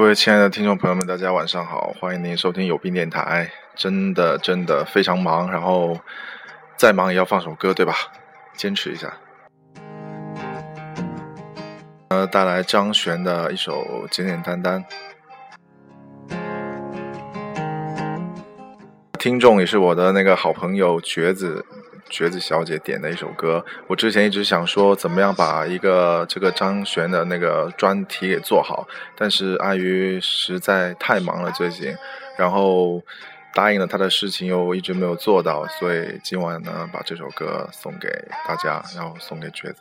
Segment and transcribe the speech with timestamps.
[0.00, 3.50] 各位亲爱的听众朋友们，大家晚上好，欢迎您收听有病电台。
[3.76, 5.94] 真的真的非常忙，然后
[6.74, 7.92] 再忙也要放首歌，对吧？
[8.54, 9.12] 坚持一下。
[12.08, 14.82] 呃，带来张悬的一首《简简单单》。
[19.18, 21.62] 听众也是我的那个好朋友瘸子，
[22.10, 23.64] 瘸子小姐点的一首歌。
[23.86, 31.94] 我之前一直想说，怎么样把一个这个张悬的那个专题给做好，但是碍于实在太忙了最近，
[32.36, 33.00] 然后
[33.54, 38.08] 答应了他的事情又一直没有做到，所以今晚呢，把这首歌送给
[38.46, 39.80] 大家，然后送给瘸子。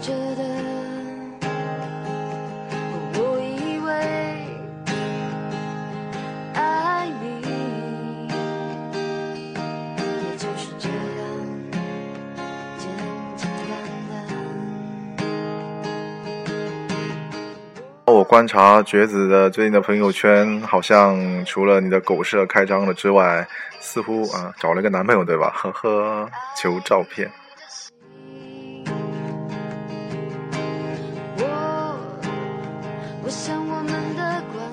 [0.00, 0.14] 这
[18.06, 23.46] 我观察绝子的最近的朋友圈，好像除了你的狗舍开张了之外，
[23.80, 25.52] 似乎啊找了个男朋友，对吧？
[25.54, 27.30] 呵呵，求照片。
[33.28, 34.67] 我想我们的关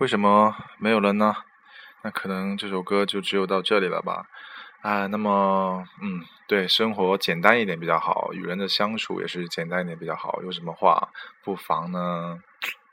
[0.00, 1.36] 为什么没有了呢？
[2.02, 4.26] 那可能这首歌就只有到这里了吧。
[4.80, 10.40] 啊，那么，嗯，对，生活简单一点比较好，与人的相处也是简单一点比较好。
[10.42, 11.08] 有什么话
[11.42, 12.38] 不妨呢，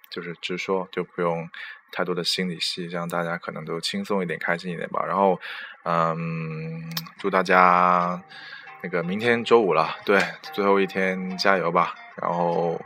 [0.10, 1.48] 就是直说，就不用
[1.92, 5.06] 太多的心理戏，这样大家可能都轻松一点、开心一点吧。
[5.06, 5.40] 然后，
[5.84, 8.20] 嗯，祝大家
[8.82, 10.20] 那个明天周五了，对，
[10.54, 11.94] 最后一天加油吧。
[12.16, 12.82] 然后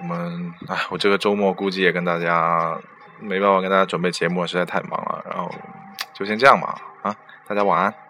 [0.00, 2.80] 我们，哎，我这个周末估计也跟大家。
[3.18, 5.24] 没办法跟大家准备节目，实在太忙了。
[5.30, 5.50] 然后
[6.12, 7.16] 就先这样吧，啊，
[7.46, 8.05] 大家晚安。